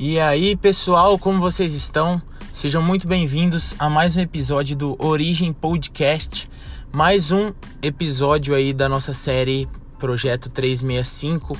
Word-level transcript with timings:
E 0.00 0.20
aí, 0.20 0.54
pessoal, 0.54 1.18
como 1.18 1.40
vocês 1.40 1.74
estão? 1.74 2.22
Sejam 2.54 2.80
muito 2.80 3.08
bem-vindos 3.08 3.74
a 3.80 3.90
mais 3.90 4.16
um 4.16 4.20
episódio 4.20 4.76
do 4.76 4.96
Origem 4.96 5.52
Podcast, 5.52 6.48
mais 6.92 7.32
um 7.32 7.52
episódio 7.82 8.54
aí 8.54 8.72
da 8.72 8.88
nossa 8.88 9.12
série 9.12 9.68
Projeto 9.98 10.48
365, 10.50 11.58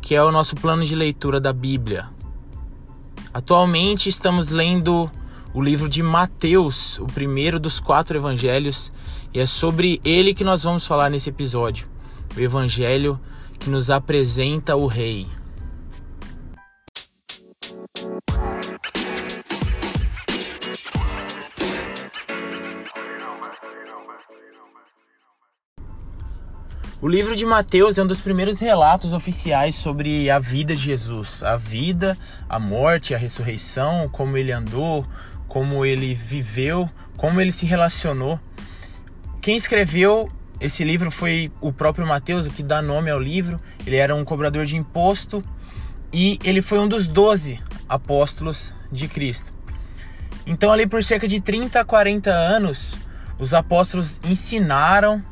que 0.00 0.16
é 0.16 0.22
o 0.22 0.32
nosso 0.32 0.56
plano 0.56 0.84
de 0.84 0.96
leitura 0.96 1.40
da 1.40 1.52
Bíblia. 1.52 2.08
Atualmente 3.32 4.08
estamos 4.08 4.48
lendo 4.48 5.08
o 5.54 5.62
livro 5.62 5.88
de 5.88 6.02
Mateus, 6.02 6.98
o 6.98 7.06
primeiro 7.06 7.60
dos 7.60 7.78
quatro 7.78 8.18
evangelhos, 8.18 8.90
e 9.32 9.38
é 9.38 9.46
sobre 9.46 10.00
ele 10.04 10.34
que 10.34 10.42
nós 10.42 10.64
vamos 10.64 10.84
falar 10.84 11.08
nesse 11.08 11.30
episódio. 11.30 11.88
O 12.36 12.40
evangelho 12.40 13.20
que 13.60 13.70
nos 13.70 13.90
apresenta 13.90 14.74
o 14.74 14.88
rei. 14.88 15.28
O 27.02 27.08
livro 27.08 27.34
de 27.34 27.46
Mateus 27.46 27.96
é 27.96 28.02
um 28.02 28.06
dos 28.06 28.20
primeiros 28.20 28.60
relatos 28.60 29.14
oficiais 29.14 29.74
sobre 29.74 30.28
a 30.28 30.38
vida 30.38 30.76
de 30.76 30.82
Jesus, 30.82 31.42
a 31.42 31.56
vida, 31.56 32.14
a 32.46 32.60
morte, 32.60 33.14
a 33.14 33.18
ressurreição, 33.18 34.06
como 34.12 34.36
ele 34.36 34.52
andou, 34.52 35.06
como 35.48 35.82
ele 35.86 36.14
viveu, 36.14 36.90
como 37.16 37.40
ele 37.40 37.52
se 37.52 37.64
relacionou. 37.64 38.38
Quem 39.40 39.56
escreveu 39.56 40.30
esse 40.60 40.84
livro 40.84 41.10
foi 41.10 41.50
o 41.58 41.72
próprio 41.72 42.06
Mateus, 42.06 42.46
o 42.46 42.50
que 42.50 42.62
dá 42.62 42.82
nome 42.82 43.10
ao 43.10 43.18
livro. 43.18 43.58
Ele 43.86 43.96
era 43.96 44.14
um 44.14 44.22
cobrador 44.22 44.66
de 44.66 44.76
imposto 44.76 45.42
e 46.12 46.38
ele 46.44 46.60
foi 46.60 46.80
um 46.80 46.86
dos 46.86 47.06
doze 47.06 47.58
apóstolos 47.88 48.74
de 48.92 49.08
Cristo. 49.08 49.54
Então, 50.46 50.70
ali 50.70 50.86
por 50.86 51.02
cerca 51.02 51.26
de 51.26 51.40
30 51.40 51.80
a 51.80 51.84
40 51.84 52.30
anos, 52.30 52.98
os 53.38 53.54
apóstolos 53.54 54.20
ensinaram 54.22 55.24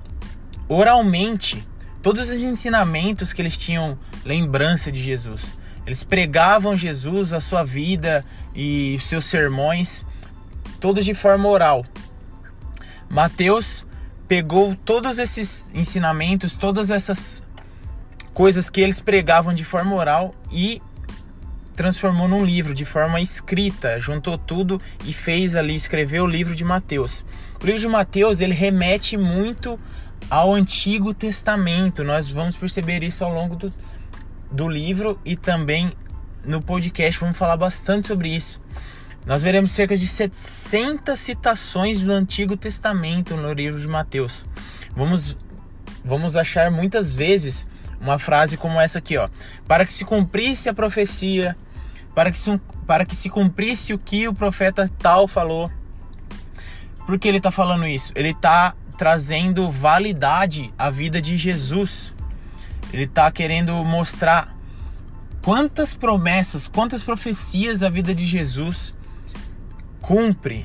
oralmente 0.68 1.66
todos 2.02 2.28
os 2.28 2.42
ensinamentos 2.42 3.32
que 3.32 3.42
eles 3.42 3.56
tinham 3.56 3.98
lembrança 4.24 4.92
de 4.92 5.02
Jesus. 5.02 5.56
Eles 5.86 6.04
pregavam 6.04 6.76
Jesus, 6.76 7.32
a 7.32 7.40
sua 7.40 7.64
vida 7.64 8.24
e 8.54 8.98
seus 9.00 9.24
sermões, 9.24 10.04
todos 10.78 11.04
de 11.04 11.14
forma 11.14 11.48
oral. 11.48 11.84
Mateus 13.08 13.86
pegou 14.28 14.76
todos 14.76 15.18
esses 15.18 15.66
ensinamentos, 15.72 16.54
todas 16.54 16.90
essas 16.90 17.42
coisas 18.34 18.68
que 18.68 18.82
eles 18.82 19.00
pregavam 19.00 19.54
de 19.54 19.64
forma 19.64 19.96
oral 19.96 20.34
e 20.52 20.82
transformou 21.74 22.28
num 22.28 22.44
livro 22.44 22.74
de 22.74 22.84
forma 22.84 23.20
escrita, 23.20 24.00
juntou 24.00 24.36
tudo 24.36 24.82
e 25.06 25.12
fez 25.12 25.54
ali 25.54 25.74
escreveu 25.74 26.24
o 26.24 26.26
livro 26.26 26.54
de 26.54 26.64
Mateus. 26.64 27.24
O 27.62 27.64
livro 27.64 27.80
de 27.80 27.88
Mateus 27.88 28.40
ele 28.40 28.52
remete 28.52 29.16
muito 29.16 29.78
ao 30.30 30.54
Antigo 30.54 31.14
Testamento. 31.14 32.04
Nós 32.04 32.28
vamos 32.28 32.56
perceber 32.56 33.02
isso 33.02 33.24
ao 33.24 33.32
longo 33.32 33.56
do, 33.56 33.72
do 34.50 34.68
livro 34.68 35.18
e 35.24 35.36
também 35.36 35.92
no 36.44 36.60
podcast 36.60 37.20
vamos 37.20 37.36
falar 37.36 37.56
bastante 37.56 38.08
sobre 38.08 38.28
isso. 38.28 38.60
Nós 39.26 39.42
veremos 39.42 39.72
cerca 39.72 39.96
de 39.96 40.06
60 40.06 41.14
citações 41.16 42.00
do 42.00 42.12
Antigo 42.12 42.56
Testamento 42.56 43.36
no 43.36 43.52
livro 43.52 43.80
de 43.80 43.86
Mateus. 43.86 44.46
Vamos, 44.96 45.36
vamos 46.04 46.36
achar 46.36 46.70
muitas 46.70 47.14
vezes 47.14 47.66
uma 48.00 48.18
frase 48.18 48.56
como 48.56 48.80
essa 48.80 48.98
aqui, 48.98 49.16
ó. 49.16 49.28
Para 49.66 49.84
que 49.84 49.92
se 49.92 50.04
cumprisse 50.04 50.68
a 50.68 50.74
profecia, 50.74 51.56
para 52.14 52.30
que 52.30 52.38
se, 52.38 52.58
para 52.86 53.04
que 53.04 53.14
se 53.14 53.28
cumprisse 53.28 53.92
o 53.92 53.98
que 53.98 54.26
o 54.26 54.34
profeta 54.34 54.90
tal 54.98 55.28
falou. 55.28 55.70
Por 57.04 57.18
que 57.18 57.28
ele 57.28 57.38
está 57.38 57.50
falando 57.50 57.86
isso? 57.86 58.12
Ele 58.14 58.30
está 58.30 58.74
trazendo 58.98 59.70
validade 59.70 60.74
à 60.76 60.90
vida 60.90 61.22
de 61.22 61.38
Jesus. 61.38 62.12
Ele 62.92 63.04
está 63.04 63.30
querendo 63.30 63.72
mostrar 63.84 64.54
quantas 65.40 65.94
promessas, 65.94 66.66
quantas 66.66 67.02
profecias 67.02 67.82
a 67.82 67.88
vida 67.88 68.12
de 68.12 68.26
Jesus 68.26 68.92
cumpre. 70.02 70.64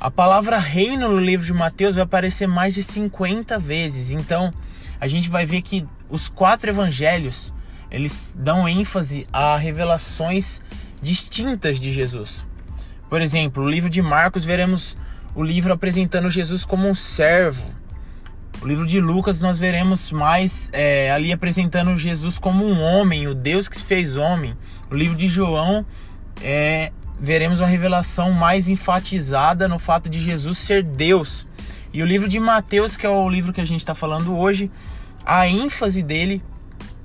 A 0.00 0.10
palavra 0.10 0.58
reino 0.58 1.08
no 1.08 1.18
livro 1.18 1.46
de 1.46 1.52
Mateus 1.52 1.94
vai 1.94 2.04
aparecer 2.04 2.48
mais 2.48 2.74
de 2.74 2.82
50 2.82 3.58
vezes. 3.58 4.10
Então, 4.10 4.52
a 5.00 5.06
gente 5.06 5.28
vai 5.28 5.46
ver 5.46 5.62
que 5.62 5.86
os 6.08 6.28
quatro 6.28 6.68
evangelhos, 6.68 7.52
eles 7.90 8.34
dão 8.36 8.68
ênfase 8.68 9.26
a 9.32 9.56
revelações 9.56 10.60
distintas 11.00 11.78
de 11.78 11.92
Jesus. 11.92 12.44
Por 13.08 13.22
exemplo, 13.22 13.62
no 13.62 13.68
livro 13.68 13.88
de 13.88 14.02
Marcos 14.02 14.44
veremos 14.44 14.96
o 15.34 15.42
livro 15.42 15.72
apresentando 15.72 16.30
Jesus 16.30 16.64
como 16.64 16.88
um 16.88 16.94
servo. 16.94 17.74
O 18.62 18.66
livro 18.66 18.84
de 18.84 19.00
Lucas 19.00 19.40
nós 19.40 19.58
veremos 19.58 20.12
mais 20.12 20.68
é, 20.72 21.10
ali 21.10 21.32
apresentando 21.32 21.96
Jesus 21.96 22.38
como 22.38 22.64
um 22.64 22.80
homem, 22.80 23.26
o 23.26 23.34
Deus 23.34 23.68
que 23.68 23.76
se 23.76 23.84
fez 23.84 24.16
homem. 24.16 24.56
O 24.90 24.94
livro 24.94 25.16
de 25.16 25.28
João 25.28 25.86
é, 26.42 26.92
veremos 27.18 27.60
uma 27.60 27.68
revelação 27.68 28.32
mais 28.32 28.68
enfatizada 28.68 29.66
no 29.66 29.78
fato 29.78 30.10
de 30.10 30.20
Jesus 30.20 30.58
ser 30.58 30.82
Deus. 30.82 31.46
E 31.92 32.02
o 32.02 32.06
livro 32.06 32.28
de 32.28 32.38
Mateus, 32.38 32.96
que 32.96 33.06
é 33.06 33.08
o 33.08 33.28
livro 33.28 33.52
que 33.52 33.60
a 33.60 33.64
gente 33.64 33.80
está 33.80 33.94
falando 33.94 34.36
hoje, 34.36 34.70
a 35.24 35.48
ênfase 35.48 36.02
dele 36.02 36.42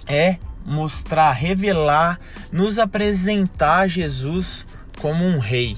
é 0.08 0.38
mostrar, 0.66 1.32
revelar, 1.32 2.20
nos 2.52 2.78
apresentar 2.80 3.88
Jesus 3.88 4.66
como 5.00 5.24
um 5.24 5.40
rei. 5.40 5.78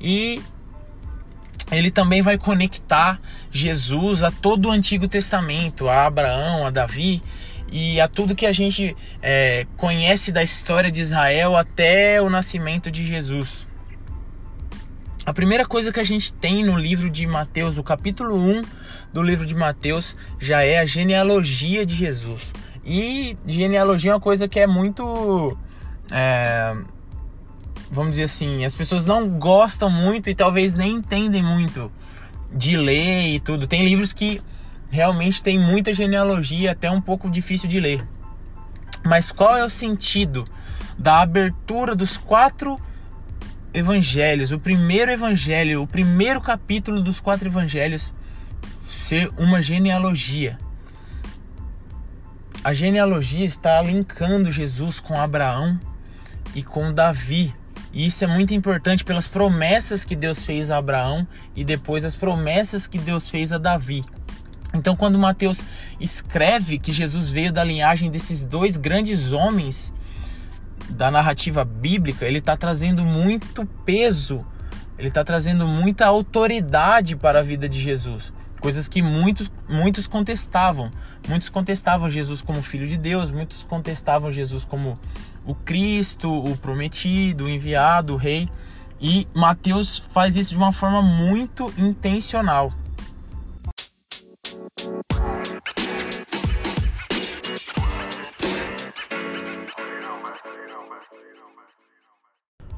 E 0.00 0.42
ele 1.70 1.90
também 1.90 2.22
vai 2.22 2.38
conectar 2.38 3.20
Jesus 3.50 4.22
a 4.22 4.30
todo 4.30 4.68
o 4.68 4.70
Antigo 4.70 5.08
Testamento, 5.08 5.88
a 5.88 6.06
Abraão, 6.06 6.66
a 6.66 6.70
Davi 6.70 7.22
e 7.70 8.00
a 8.00 8.06
tudo 8.06 8.34
que 8.34 8.46
a 8.46 8.52
gente 8.52 8.96
é, 9.22 9.66
conhece 9.76 10.30
da 10.30 10.42
história 10.42 10.90
de 10.90 11.00
Israel 11.00 11.56
até 11.56 12.20
o 12.20 12.28
nascimento 12.28 12.90
de 12.90 13.04
Jesus. 13.04 13.66
A 15.26 15.32
primeira 15.32 15.64
coisa 15.64 15.90
que 15.90 15.98
a 15.98 16.04
gente 16.04 16.34
tem 16.34 16.62
no 16.62 16.78
livro 16.78 17.08
de 17.08 17.26
Mateus, 17.26 17.78
o 17.78 17.82
capítulo 17.82 18.36
1 18.36 18.62
do 19.10 19.22
livro 19.22 19.46
de 19.46 19.54
Mateus, 19.54 20.14
já 20.38 20.62
é 20.62 20.78
a 20.78 20.86
genealogia 20.86 21.86
de 21.86 21.94
Jesus. 21.94 22.52
E 22.84 23.34
genealogia 23.46 24.10
é 24.10 24.14
uma 24.14 24.20
coisa 24.20 24.46
que 24.46 24.60
é 24.60 24.66
muito. 24.66 25.56
É, 26.10 26.76
vamos 27.90 28.12
dizer 28.12 28.24
assim, 28.24 28.64
as 28.64 28.74
pessoas 28.74 29.06
não 29.06 29.28
gostam 29.38 29.90
muito 29.90 30.30
e 30.30 30.34
talvez 30.34 30.74
nem 30.74 30.92
entendem 30.92 31.42
muito 31.42 31.90
de 32.52 32.76
ler 32.76 33.34
e 33.34 33.40
tudo. 33.40 33.66
Tem 33.66 33.84
livros 33.84 34.12
que 34.12 34.40
realmente 34.90 35.42
tem 35.42 35.58
muita 35.58 35.92
genealogia, 35.92 36.72
até 36.72 36.90
um 36.90 37.00
pouco 37.00 37.28
difícil 37.28 37.68
de 37.68 37.80
ler. 37.80 38.06
Mas 39.04 39.30
qual 39.30 39.56
é 39.56 39.64
o 39.64 39.70
sentido 39.70 40.44
da 40.98 41.20
abertura 41.20 41.94
dos 41.94 42.16
quatro 42.16 42.80
evangelhos? 43.72 44.52
O 44.52 44.58
primeiro 44.58 45.10
evangelho, 45.10 45.82
o 45.82 45.86
primeiro 45.86 46.40
capítulo 46.40 47.02
dos 47.02 47.20
quatro 47.20 47.48
evangelhos 47.48 48.14
ser 48.88 49.30
uma 49.36 49.60
genealogia. 49.60 50.58
A 52.62 52.72
genealogia 52.72 53.44
está 53.44 53.82
linkando 53.82 54.50
Jesus 54.50 55.00
com 55.00 55.20
Abraão 55.20 55.78
e 56.54 56.62
com 56.62 56.94
Davi. 56.94 57.54
E 57.94 58.08
isso 58.08 58.24
é 58.24 58.26
muito 58.26 58.52
importante 58.52 59.04
pelas 59.04 59.28
promessas 59.28 60.04
que 60.04 60.16
Deus 60.16 60.44
fez 60.44 60.68
a 60.68 60.78
Abraão 60.78 61.24
e 61.54 61.64
depois 61.64 62.04
as 62.04 62.16
promessas 62.16 62.88
que 62.88 62.98
Deus 62.98 63.30
fez 63.30 63.52
a 63.52 63.58
Davi. 63.58 64.04
Então, 64.74 64.96
quando 64.96 65.16
Mateus 65.16 65.60
escreve 66.00 66.80
que 66.80 66.92
Jesus 66.92 67.30
veio 67.30 67.52
da 67.52 67.62
linhagem 67.62 68.10
desses 68.10 68.42
dois 68.42 68.76
grandes 68.76 69.30
homens 69.30 69.92
da 70.90 71.08
narrativa 71.08 71.64
bíblica, 71.64 72.26
ele 72.26 72.38
está 72.38 72.56
trazendo 72.56 73.04
muito 73.04 73.64
peso, 73.84 74.44
ele 74.98 75.08
está 75.08 75.22
trazendo 75.22 75.64
muita 75.68 76.06
autoridade 76.06 77.14
para 77.14 77.38
a 77.38 77.42
vida 77.42 77.68
de 77.68 77.80
Jesus. 77.80 78.32
Coisas 78.60 78.88
que 78.88 79.02
muitos, 79.02 79.52
muitos 79.68 80.08
contestavam. 80.08 80.90
Muitos 81.28 81.48
contestavam 81.48 82.10
Jesus 82.10 82.42
como 82.42 82.60
filho 82.60 82.88
de 82.88 82.96
Deus, 82.96 83.30
muitos 83.30 83.62
contestavam 83.62 84.32
Jesus 84.32 84.64
como 84.64 84.98
o 85.46 85.54
Cristo, 85.54 86.30
o 86.30 86.56
prometido, 86.56 87.44
o 87.44 87.48
enviado, 87.48 88.14
o 88.14 88.16
rei. 88.16 88.48
E 89.00 89.26
Mateus 89.34 89.98
faz 89.98 90.36
isso 90.36 90.50
de 90.50 90.56
uma 90.56 90.72
forma 90.72 91.02
muito 91.02 91.72
intencional. 91.76 92.72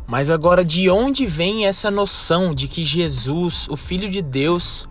Mas 0.07 0.31
agora, 0.31 0.65
de 0.65 0.89
onde 0.89 1.27
vem 1.27 1.67
essa 1.67 1.91
noção 1.91 2.55
de 2.55 2.69
que 2.69 2.85
Jesus, 2.85 3.67
o 3.69 3.77
Filho 3.77 4.09
de 4.09 4.23
Deus, 4.23 4.89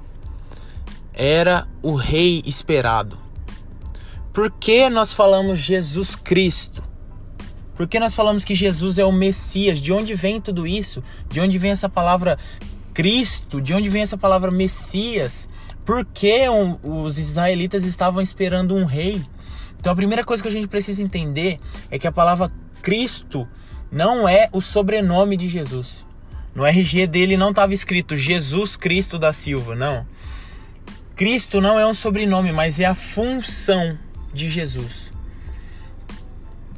era 1.13 1.68
o 1.81 1.95
Rei 1.95 2.44
esperado? 2.45 3.18
Por 4.33 4.51
que 4.51 4.89
nós 4.89 5.13
falamos 5.13 5.57
Jesus 5.57 6.16
Cristo? 6.16 6.85
Por 7.75 7.88
que 7.88 8.00
nós 8.00 8.16
falamos 8.16 8.44
que 8.44 8.56
Jesus 8.56 8.98
é 8.98 9.06
o 9.06 9.12
Messias? 9.12 9.81
De 9.81 9.92
onde 9.92 10.16
vem 10.16 10.39
tudo 10.39 10.66
isso? 10.66 11.04
De 11.30 11.39
onde 11.39 11.57
vem 11.57 11.72
essa 11.72 11.89
palavra 11.89 12.38
Cristo? 12.94 13.60
De 13.60 13.74
onde 13.74 13.89
vem 13.89 14.01
essa 14.01 14.18
palavra 14.18 14.50
Messias? 14.50 15.50
Por 15.86 16.06
que 16.06 16.45
os 16.81 17.19
israelitas 17.19 17.83
estavam 17.83 18.22
esperando 18.22 18.75
um 18.75 18.86
rei? 18.86 19.22
Então 19.80 19.92
a 19.92 19.95
primeira 19.95 20.24
coisa 20.24 20.42
que 20.42 20.50
a 20.50 20.51
gente 20.51 20.68
precisa 20.68 21.04
entender 21.04 21.60
é 21.92 22.00
que 22.00 22.07
a 22.07 22.12
palavra 22.12 22.50
Cristo 22.81 23.48
não 23.92 24.27
é 24.27 24.50
o 24.51 24.62
sobrenome 24.62 25.36
de 25.36 25.48
Jesus. 25.50 26.06
No 26.56 26.66
RG 26.66 27.06
dele 27.07 27.36
não 27.36 27.50
estava 27.50 27.74
escrito 27.74 28.16
Jesus 28.16 28.77
Cristo 28.77 29.19
da 29.19 29.33
Silva, 29.33 29.75
não. 29.75 30.07
Cristo 31.16 31.60
não 31.60 31.77
é 31.77 31.86
um 31.86 31.94
sobrenome, 31.94 32.51
mas 32.51 32.80
é 32.80 32.86
a 32.86 32.95
função 32.95 33.98
de 34.33 34.50
Jesus. 34.50 35.15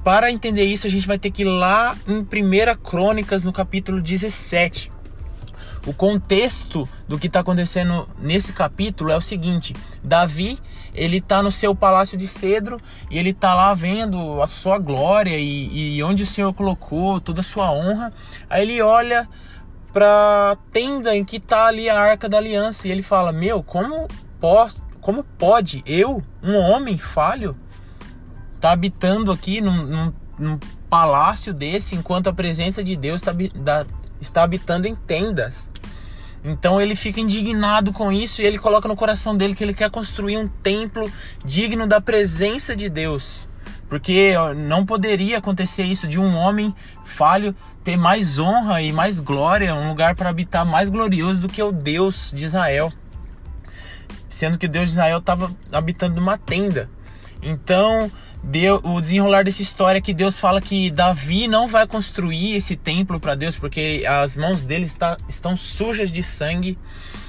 Para 0.08 0.32
entender 0.32 0.64
isso, 0.64 0.88
a 0.88 0.90
gente 0.90 1.06
vai 1.06 1.20
ter 1.20 1.30
que 1.32 1.42
ir 1.42 1.50
lá 1.50 1.94
em 2.08 2.20
1 2.20 2.78
Crônicas, 2.82 3.44
no 3.44 3.52
capítulo 3.52 4.02
17. 4.02 4.90
O 5.86 5.92
contexto 5.92 6.88
do 7.10 7.20
que 7.20 7.28
está 7.28 7.42
acontecendo 7.42 8.08
nesse 8.18 8.54
capítulo 8.54 9.12
é 9.12 9.18
o 9.18 9.22
seguinte: 9.22 9.76
Davi 10.02 10.60
ele 10.96 11.18
está 11.18 11.44
no 11.44 11.52
seu 11.52 11.76
palácio 11.76 12.18
de 12.18 12.26
cedro 12.26 12.80
e 13.12 13.20
ele 13.20 13.32
está 13.32 13.54
lá 13.54 13.74
vendo 13.74 14.42
a 14.42 14.48
sua 14.48 14.78
glória 14.78 15.36
e, 15.38 15.98
e 15.98 16.02
onde 16.02 16.24
o 16.24 16.26
Senhor 16.26 16.54
colocou 16.54 17.20
toda 17.20 17.42
a 17.42 17.44
sua 17.44 17.70
honra. 17.70 18.14
Aí 18.50 18.62
ele 18.62 18.82
olha 18.82 19.28
para 19.92 20.58
tenda 20.72 21.18
em 21.18 21.26
que 21.26 21.36
está 21.36 21.66
ali 21.66 21.90
a 21.90 22.00
arca 22.00 22.30
da 22.30 22.38
aliança 22.38 22.88
e 22.88 22.92
ele 22.92 23.04
fala: 23.04 23.34
Meu, 23.34 23.62
como, 23.62 24.08
posso, 24.40 24.82
como 25.02 25.22
pode 25.22 25.84
eu, 25.86 26.24
um 26.42 26.56
homem 26.56 26.98
falho, 26.98 27.58
tá 28.60 28.72
habitando 28.72 29.32
aqui 29.32 29.62
num, 29.62 29.84
num, 29.84 30.14
num 30.38 30.60
palácio 30.90 31.54
desse 31.54 31.96
enquanto 31.96 32.28
a 32.28 32.34
presença 32.34 32.84
de 32.84 32.96
Deus 32.96 33.22
está, 33.22 33.86
está 34.20 34.44
habitando 34.44 34.88
em 34.88 34.96
tendas? 34.96 35.70
Então 36.44 36.80
ele 36.80 36.96
fica 36.96 37.20
indignado 37.20 37.92
com 37.92 38.12
isso 38.12 38.42
e 38.42 38.46
ele 38.46 38.58
coloca 38.58 38.88
no 38.88 38.96
coração 38.96 39.36
dele 39.36 39.56
que 39.56 39.64
ele 39.64 39.74
quer 39.74 39.90
construir 39.90 40.38
um 40.38 40.48
templo 40.48 41.12
digno 41.44 41.86
da 41.86 42.00
presença 42.00 42.76
de 42.76 42.90
Deus. 42.90 43.48
Porque 43.90 44.34
não 44.56 44.86
poderia 44.86 45.38
acontecer 45.38 45.84
isso 45.84 46.08
de 46.08 46.20
um 46.20 46.36
homem 46.36 46.76
falho 47.06 47.56
ter 47.84 47.96
mais 47.96 48.38
honra 48.38 48.82
e 48.82 48.92
mais 48.92 49.20
glória, 49.20 49.74
um 49.74 49.88
lugar 49.88 50.14
para 50.14 50.30
habitar 50.30 50.66
mais 50.66 50.90
glorioso 50.90 51.42
do 51.42 51.48
que 51.48 51.64
o 51.64 51.72
Deus 51.72 52.32
de 52.36 52.44
Israel. 52.46 52.92
Sendo 54.28 54.58
que 54.58 54.66
o 54.66 54.70
Deus 54.70 54.86
de 54.86 54.92
Israel 54.92 55.20
estava 55.20 55.56
habitando 55.72 56.16
numa 56.16 56.38
tenda. 56.38 56.90
Então, 57.42 58.12
Deus, 58.50 58.80
o 58.86 59.02
desenrolar 59.02 59.44
dessa 59.44 59.62
história 59.62 59.98
é 59.98 60.02
que 60.02 60.14
Deus 60.14 60.40
fala 60.40 60.62
que 60.62 60.90
Davi 60.90 61.50
não 61.50 61.68
vai 61.68 61.86
construir 61.86 62.56
esse 62.56 62.78
templo 62.78 63.20
para 63.20 63.36
Deus 63.36 63.58
porque 63.58 64.06
as 64.08 64.38
mãos 64.38 64.64
dele 64.64 64.86
está, 64.86 65.18
estão 65.28 65.58
sujas 65.58 66.14
de 66.14 66.24
sangue, 66.24 66.80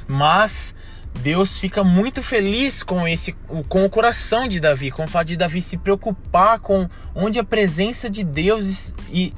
mas 0.06 0.76
Deus 1.20 1.58
fica 1.58 1.82
muito 1.82 2.22
feliz 2.22 2.84
com 2.84 3.08
esse 3.08 3.32
com 3.68 3.84
o 3.84 3.90
coração 3.90 4.46
de 4.46 4.60
Davi, 4.60 4.92
com 4.92 5.02
o 5.02 5.08
fato 5.08 5.26
de 5.26 5.36
Davi 5.36 5.60
se 5.60 5.76
preocupar 5.76 6.60
com 6.60 6.88
onde 7.16 7.40
a 7.40 7.44
presença 7.44 8.08
de 8.08 8.22
Deus 8.22 8.94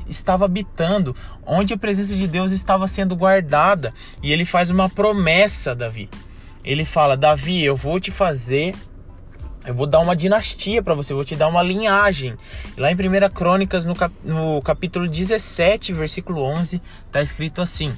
estava 0.07 0.45
habitando, 0.45 1.17
onde 1.47 1.73
a 1.73 1.79
presença 1.79 2.15
de 2.15 2.27
Deus 2.27 2.53
estava 2.53 2.87
sendo 2.87 3.17
guardada, 3.17 3.95
e 4.23 4.31
ele 4.31 4.45
faz 4.45 4.69
uma 4.69 4.91
promessa, 4.91 5.75
Davi. 5.75 6.11
Ele 6.63 6.85
fala: 6.85 7.17
"Davi, 7.17 7.65
eu 7.65 7.75
vou 7.75 7.99
te 7.99 8.11
fazer 8.11 8.75
eu 9.67 9.75
vou 9.75 9.87
dar 9.87 10.01
uma 10.01 10.17
dinastia 10.17 10.83
para 10.83 10.95
você, 10.95 11.13
vou 11.13 11.25
te 11.25 11.37
dar 11.37 11.49
uma 11.49 11.63
linhagem. 11.63 12.35
Lá 12.79 12.91
em 12.91 12.95
1 12.95 13.31
Crônicas, 13.31 13.85
no, 13.85 13.95
cap, 13.95 14.15
no 14.25 14.63
capítulo 14.63 15.07
17, 15.07 15.93
versículo 15.93 16.43
11, 16.43 16.81
está 17.07 17.21
escrito 17.21 17.61
assim: 17.61 17.95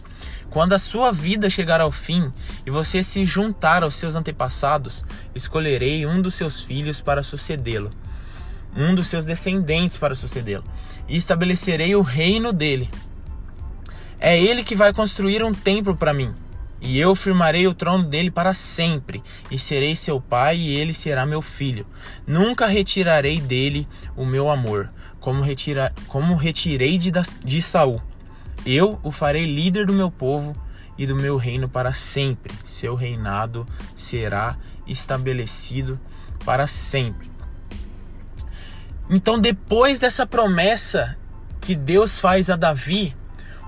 Quando 0.50 0.72
a 0.72 0.78
sua 0.78 1.12
vida 1.12 1.48
chegar 1.48 1.80
ao 1.80 1.92
fim 1.92 2.32
e 2.66 2.70
você 2.70 3.02
se 3.02 3.24
juntar 3.24 3.84
aos 3.84 3.94
seus 3.94 4.16
antepassados, 4.16 5.04
escolherei 5.34 6.04
um 6.04 6.20
dos 6.20 6.34
seus 6.34 6.60
filhos 6.60 7.00
para 7.00 7.22
sucedê-lo, 7.22 7.90
um 8.76 8.92
dos 8.92 9.06
seus 9.06 9.24
descendentes 9.24 9.96
para 9.96 10.16
sucedê-lo, 10.16 10.64
e 11.08 11.16
estabelecerei 11.16 11.94
o 11.94 12.02
reino 12.02 12.52
dele. 12.52 12.90
É 14.18 14.38
ele 14.38 14.64
que 14.64 14.74
vai 14.74 14.92
construir 14.92 15.44
um 15.44 15.52
templo 15.52 15.96
para 15.96 16.12
mim 16.12 16.34
e 16.82 16.98
eu 16.98 17.14
firmarei 17.14 17.68
o 17.68 17.72
trono 17.72 18.02
dele 18.02 18.28
para 18.28 18.52
sempre, 18.52 19.22
e 19.48 19.56
serei 19.56 19.94
seu 19.94 20.20
pai, 20.20 20.56
e 20.56 20.74
ele 20.74 20.92
será 20.92 21.24
meu 21.24 21.40
filho. 21.40 21.86
Nunca 22.26 22.66
retirarei 22.66 23.40
dele 23.40 23.86
o 24.16 24.26
meu 24.26 24.50
amor, 24.50 24.90
como, 25.20 25.44
retira, 25.44 25.92
como 26.08 26.34
retirei 26.34 26.98
de, 26.98 27.12
de 27.44 27.62
Saul. 27.62 28.02
Eu 28.66 28.98
o 29.04 29.12
farei 29.12 29.46
líder 29.46 29.86
do 29.86 29.92
meu 29.92 30.10
povo 30.10 30.56
e 30.98 31.06
do 31.06 31.14
meu 31.14 31.36
reino 31.36 31.68
para 31.68 31.92
sempre. 31.92 32.52
Seu 32.66 32.96
reinado 32.96 33.64
será 33.94 34.56
estabelecido 34.84 36.00
para 36.44 36.66
sempre. 36.66 37.30
Então, 39.08 39.38
depois 39.38 40.00
dessa 40.00 40.26
promessa 40.26 41.16
que 41.60 41.76
Deus 41.76 42.18
faz 42.18 42.50
a 42.50 42.56
Davi, 42.56 43.16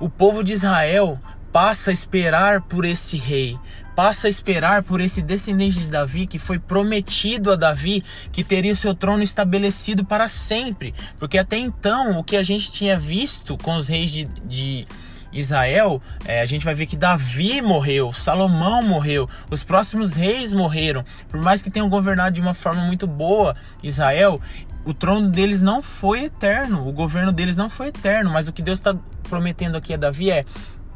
o 0.01 0.09
povo 0.09 0.43
de 0.43 0.53
Israel 0.53 1.17
passa 1.55 1.91
a 1.91 1.95
esperar 1.95 2.63
por 2.63 2.85
esse 2.85 3.17
rei, 3.17 3.57
passa 3.95 4.27
a 4.27 4.31
esperar 4.31 4.83
por 4.83 5.01
esse 5.01 5.23
descendente 5.23 5.79
de 5.79 5.87
Davi 5.87 6.27
que 6.27 6.37
foi 6.37 6.59
prometido 6.59 7.53
a 7.53 7.55
Davi 7.55 8.03
que 8.33 8.43
teria 8.43 8.73
o 8.73 8.77
seu 8.77 8.93
trono 8.93 9.23
estabelecido 9.23 10.05
para 10.05 10.29
sempre. 10.29 10.93
Porque 11.17 11.39
até 11.39 11.57
então, 11.57 12.19
o 12.19 12.25
que 12.25 12.37
a 12.37 12.43
gente 12.43 12.73
tinha 12.73 12.99
visto 12.99 13.57
com 13.57 13.77
os 13.77 13.87
reis 13.87 14.11
de, 14.11 14.25
de 14.45 14.85
Israel, 15.33 16.03
é, 16.25 16.41
a 16.41 16.47
gente 16.47 16.65
vai 16.65 16.75
ver 16.75 16.87
que 16.87 16.97
Davi 16.97 17.63
morreu, 17.63 18.13
Salomão 18.13 18.83
morreu, 18.83 19.29
os 19.49 19.63
próximos 19.63 20.13
reis 20.15 20.51
morreram. 20.51 21.05
Por 21.29 21.41
mais 21.41 21.63
que 21.63 21.71
tenham 21.71 21.89
governado 21.89 22.35
de 22.35 22.41
uma 22.41 22.53
forma 22.53 22.83
muito 22.83 23.07
boa 23.07 23.55
Israel, 23.81 24.41
o 24.85 24.93
trono 24.93 25.31
deles 25.31 25.63
não 25.63 25.81
foi 25.81 26.25
eterno, 26.25 26.87
o 26.87 26.93
governo 26.93 27.31
deles 27.31 27.57
não 27.57 27.69
foi 27.69 27.89
eterno. 27.89 28.29
Mas 28.31 28.49
o 28.49 28.53
que 28.53 28.61
Deus 28.61 28.81
está 28.81 28.97
prometendo 29.29 29.77
aqui 29.77 29.95
a 29.95 29.97
Davi 29.97 30.31
é: 30.31 30.45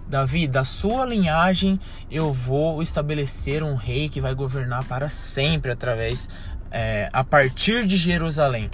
Davi, 0.09 0.47
da 0.47 0.65
sua 0.65 1.05
linhagem 1.05 1.79
eu 2.11 2.33
vou 2.33 2.83
estabelecer 2.83 3.63
um 3.63 3.75
rei 3.75 4.09
que 4.09 4.21
vai 4.21 4.35
governar 4.35 4.85
para 4.85 5.11
sempre 5.11 5.71
através, 5.71 6.29
é, 6.71 7.11
a 7.13 7.23
partir 7.23 7.87
de 7.87 7.97
Jerusalém. 7.97 8.71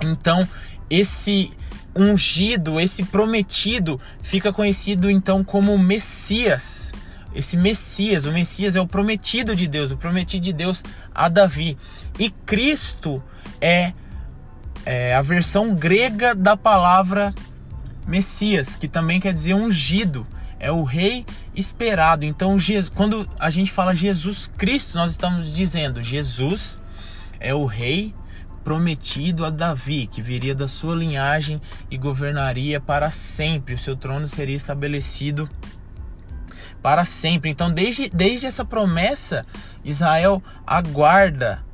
Então, 0.00 0.48
esse 0.88 1.52
ungido, 1.96 2.78
esse 2.78 3.02
prometido, 3.04 4.00
fica 4.22 4.52
conhecido 4.52 5.10
então 5.10 5.42
como 5.42 5.76
Messias. 5.76 6.92
Esse 7.34 7.56
Messias, 7.56 8.24
o 8.24 8.32
Messias 8.32 8.76
é 8.76 8.80
o 8.80 8.86
prometido 8.86 9.56
de 9.56 9.66
Deus, 9.66 9.90
o 9.90 9.96
prometido 9.96 10.44
de 10.44 10.52
Deus 10.52 10.82
a 11.12 11.28
Davi. 11.28 11.76
E 12.18 12.30
Cristo 12.30 13.22
é, 13.60 13.92
é 14.84 15.14
a 15.14 15.22
versão 15.22 15.74
grega 15.74 16.34
da 16.34 16.56
palavra 16.56 17.34
Messias, 18.06 18.76
que 18.76 18.86
também 18.86 19.18
quer 19.18 19.32
dizer 19.34 19.54
ungido 19.54 20.24
é 20.58 20.70
o 20.70 20.82
rei 20.82 21.24
esperado. 21.54 22.24
Então, 22.24 22.56
quando 22.94 23.28
a 23.38 23.50
gente 23.50 23.70
fala 23.70 23.94
Jesus 23.94 24.50
Cristo, 24.56 24.96
nós 24.96 25.12
estamos 25.12 25.54
dizendo 25.54 26.02
Jesus 26.02 26.78
é 27.38 27.54
o 27.54 27.66
rei 27.66 28.14
prometido 28.64 29.44
a 29.44 29.50
Davi, 29.50 30.08
que 30.08 30.20
viria 30.20 30.54
da 30.54 30.66
sua 30.66 30.96
linhagem 30.96 31.60
e 31.88 31.96
governaria 31.96 32.80
para 32.80 33.10
sempre. 33.10 33.74
O 33.74 33.78
seu 33.78 33.94
trono 33.94 34.26
seria 34.26 34.56
estabelecido 34.56 35.48
para 36.82 37.04
sempre. 37.04 37.50
Então, 37.50 37.70
desde, 37.70 38.08
desde 38.08 38.46
essa 38.46 38.64
promessa, 38.64 39.46
Israel 39.84 40.42
aguarda 40.66 41.64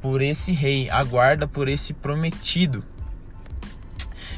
por 0.00 0.22
esse 0.22 0.52
rei, 0.52 0.88
aguarda 0.90 1.48
por 1.48 1.68
esse 1.68 1.92
prometido. 1.92 2.84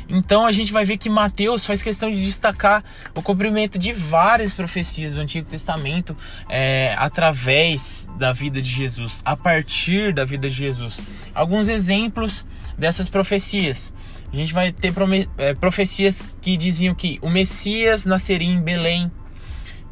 Então 0.08 0.46
a 0.46 0.52
gente 0.52 0.72
vai 0.72 0.84
ver 0.84 0.96
que 0.96 1.08
Mateus 1.08 1.64
faz 1.64 1.82
questão 1.82 2.10
de 2.10 2.24
destacar 2.24 2.84
o 3.14 3.22
cumprimento 3.22 3.78
de 3.78 3.92
várias 3.92 4.52
profecias 4.52 5.14
do 5.14 5.20
Antigo 5.20 5.48
Testamento 5.48 6.16
é, 6.48 6.94
através 6.98 8.08
da 8.18 8.32
vida 8.32 8.60
de 8.60 8.68
Jesus, 8.68 9.20
a 9.24 9.36
partir 9.36 10.12
da 10.12 10.24
vida 10.24 10.48
de 10.48 10.54
Jesus. 10.54 11.00
Alguns 11.34 11.68
exemplos 11.68 12.44
dessas 12.76 13.08
profecias. 13.08 13.92
A 14.32 14.36
gente 14.36 14.52
vai 14.52 14.72
ter 14.72 14.92
é, 15.38 15.54
profecias 15.54 16.24
que 16.40 16.56
diziam 16.56 16.94
que 16.94 17.18
o 17.22 17.30
Messias 17.30 18.04
nasceria 18.04 18.48
em 18.48 18.60
Belém, 18.60 19.10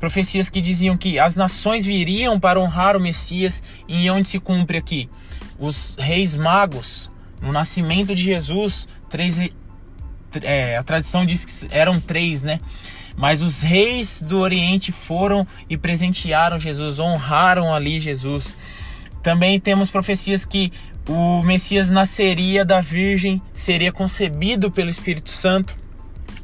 profecias 0.01 0.51
que 0.51 0.61
diziam 0.61 0.97
que 0.97 1.17
as 1.17 1.37
nações 1.37 1.85
viriam 1.85 2.41
para 2.41 2.61
honrar 2.61 2.97
o 2.97 3.01
Messias, 3.01 3.63
e 3.87 4.11
onde 4.11 4.29
se 4.29 4.41
cumpre 4.41 4.77
aqui? 4.77 5.09
Os 5.61 5.95
reis 5.97 6.35
magos, 6.35 7.09
no 7.41 7.53
nascimento 7.53 8.17
de 8.17 8.23
Jesus, 8.23 8.89
três 9.09 9.39
é, 10.43 10.77
a 10.77 10.83
tradição 10.83 11.25
diz 11.27 11.45
que 11.45 11.69
eram 11.71 12.01
três, 12.01 12.43
né? 12.43 12.61
Mas 13.17 13.43
os 13.43 13.61
reis 13.63 14.21
do 14.21 14.39
Oriente 14.39 14.91
foram 14.91 15.47
e 15.69 15.77
presentearam 15.77 16.59
Jesus, 16.59 16.99
honraram 16.99 17.75
ali 17.75 18.01
Jesus. 18.01 18.55
Também 19.23 19.61
temos 19.61 19.91
profecias 19.91 20.45
que 20.45 20.73
o 21.09 21.43
Messias 21.43 21.91
nasceria 21.91 22.65
da 22.65 22.81
Virgem, 22.81 23.41
seria 23.53 23.93
concebido 23.93 24.71
pelo 24.71 24.91
Espírito 24.91 25.31
Santo 25.31 25.77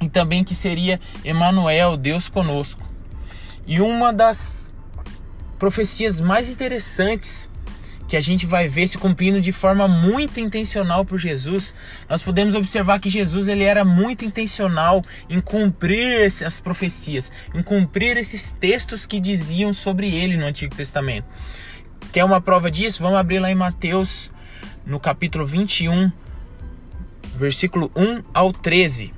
e 0.00 0.08
também 0.08 0.44
que 0.44 0.54
seria 0.54 1.00
Emanuel, 1.24 1.96
Deus 1.96 2.28
conosco. 2.28 2.82
E 3.66 3.80
uma 3.80 4.12
das 4.12 4.70
profecias 5.58 6.20
mais 6.20 6.48
interessantes 6.48 7.48
que 8.08 8.16
a 8.16 8.20
gente 8.22 8.46
vai 8.46 8.66
ver 8.66 8.88
se 8.88 8.96
cumprindo 8.96 9.38
de 9.38 9.52
forma 9.52 9.86
muito 9.86 10.40
intencional 10.40 11.04
por 11.04 11.18
Jesus, 11.18 11.74
nós 12.08 12.22
podemos 12.22 12.54
observar 12.54 12.98
que 12.98 13.10
Jesus 13.10 13.48
ele 13.48 13.62
era 13.62 13.84
muito 13.84 14.24
intencional 14.24 15.04
em 15.28 15.42
cumprir 15.42 16.22
essas 16.22 16.58
profecias, 16.58 17.30
em 17.54 17.62
cumprir 17.62 18.16
esses 18.16 18.50
textos 18.50 19.04
que 19.04 19.20
diziam 19.20 19.74
sobre 19.74 20.08
ele 20.08 20.38
no 20.38 20.46
Antigo 20.46 20.74
Testamento. 20.74 21.28
Quer 22.10 22.24
uma 22.24 22.40
prova 22.40 22.70
disso? 22.70 23.02
Vamos 23.02 23.18
abrir 23.18 23.40
lá 23.40 23.50
em 23.50 23.54
Mateus, 23.54 24.30
no 24.86 24.98
capítulo 24.98 25.46
21, 25.46 26.10
versículo 27.36 27.92
1 27.94 28.22
ao 28.32 28.54
13. 28.54 29.12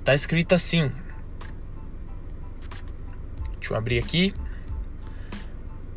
Está 0.00 0.12
escrito 0.12 0.56
assim. 0.56 0.90
Deixa 3.60 3.72
eu 3.72 3.78
abrir 3.78 4.00
aqui. 4.00 4.34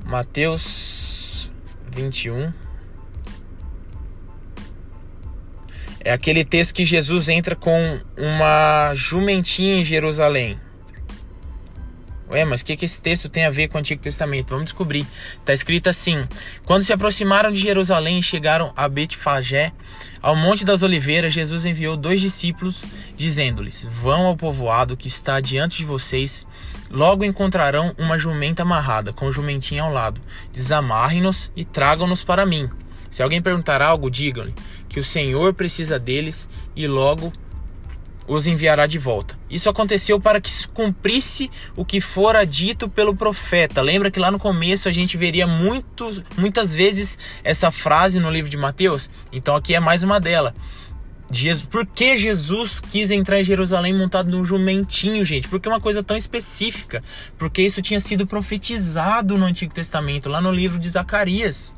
Mateus 0.06 1.07
21. 1.98 2.54
É 6.00 6.14
aquele 6.14 6.46
texto 6.46 6.74
que 6.74 6.86
Jesus 6.86 7.28
entra 7.28 7.56
com 7.56 8.00
uma 8.16 8.94
jumentinha 8.94 9.80
em 9.80 9.84
Jerusalém. 9.84 10.60
Ué, 12.30 12.44
mas 12.44 12.62
o 12.62 12.66
que, 12.66 12.76
que 12.76 12.86
esse 12.86 13.00
texto 13.00 13.30
tem 13.30 13.46
a 13.46 13.50
ver 13.50 13.70
com 13.70 13.78
o 13.78 13.80
Antigo 13.80 14.02
Testamento? 14.02 14.50
Vamos 14.50 14.66
descobrir. 14.66 15.06
Está 15.40 15.54
escrito 15.54 15.88
assim: 15.88 16.28
Quando 16.66 16.84
se 16.84 16.92
aproximaram 16.92 17.52
de 17.52 17.60
Jerusalém 17.60 18.20
e 18.20 18.24
chegaram 18.24 18.74
a 18.76 18.88
Betfagé, 18.90 19.72
ao 20.22 20.36
Monte 20.36 20.66
das 20.66 20.84
Oliveiras, 20.84 21.34
Jesus 21.34 21.64
enviou 21.64 21.96
dois 21.96 22.20
discípulos, 22.20 22.84
dizendo-lhes: 23.16 23.88
Vão 23.90 24.26
ao 24.28 24.36
povoado 24.36 24.98
que 24.98 25.08
está 25.08 25.40
diante 25.40 25.78
de 25.78 25.86
vocês. 25.86 26.46
Logo 26.90 27.24
encontrarão 27.24 27.94
uma 27.98 28.18
jumenta 28.18 28.62
amarrada, 28.62 29.14
com 29.14 29.28
o 29.28 29.32
jumentinho 29.32 29.84
ao 29.84 29.92
lado. 29.92 30.22
Desamarrem-nos 30.54 31.52
e 31.56 31.64
tragam-nos 31.64 32.24
para 32.24 32.46
mim. 32.46 32.70
Se 33.10 33.24
alguém 33.24 33.42
perguntar 33.42 33.82
algo, 33.82 34.12
digam-lhe 34.12 34.54
que 34.90 35.00
o 35.00 35.04
Senhor 35.04 35.54
precisa 35.54 36.00
deles 36.00 36.48
e 36.76 36.88
logo 36.88 37.34
os 38.28 38.46
enviará 38.46 38.86
de 38.86 39.00
volta. 39.00 39.38
Isso 39.50 39.70
aconteceu 39.70 40.20
para 40.20 40.42
que 40.42 40.52
se 40.52 40.68
cumprisse 40.68 41.50
o 41.76 41.86
que 41.86 42.02
fora 42.02 42.46
dito 42.46 42.90
pelo 42.90 43.16
profeta. 43.16 43.82
Lembra 43.82 44.12
que 44.12 44.20
lá 44.20 44.30
no 44.30 44.38
começo 44.38 44.90
a 44.90 44.92
gente 44.92 45.16
veria 45.16 45.48
muito, 45.48 46.24
muitas 46.38 46.76
vezes 46.76 47.18
essa 47.44 47.72
frase 47.72 48.20
no 48.20 48.30
livro 48.30 48.50
de 48.50 48.58
Mateus? 48.58 49.10
Então 49.32 49.56
aqui 49.56 49.74
é 49.74 49.80
mais 49.80 50.04
uma 50.04 50.20
dela. 50.20 50.54
Jesus, 51.30 51.66
por 51.66 51.86
que 51.86 52.18
Jesus 52.18 52.80
quis 52.80 53.12
entrar 53.12 53.40
em 53.40 53.44
Jerusalém 53.44 53.94
montado 53.94 54.30
num 54.30 54.46
jumentinho, 54.46 55.26
gente? 55.26 55.48
Porque 55.48 55.68
uma 55.68 55.82
coisa 55.82 56.02
tão 56.02 56.16
específica. 56.16 57.04
Porque 57.38 57.62
isso 57.62 57.82
tinha 57.82 58.00
sido 58.00 58.26
profetizado 58.26 59.38
no 59.38 59.46
Antigo 59.46 59.74
Testamento, 59.74 60.30
lá 60.30 60.40
no 60.40 60.52
livro 60.52 60.80
de 60.80 60.90
Zacarias. 60.90 61.74